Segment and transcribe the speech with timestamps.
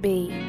[0.00, 0.39] be.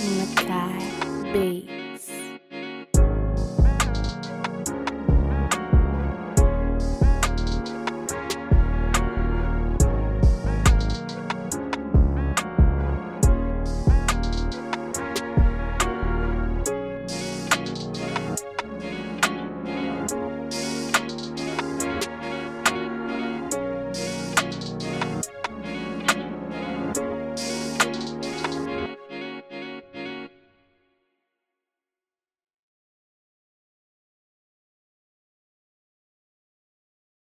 [0.00, 1.77] Malachi B.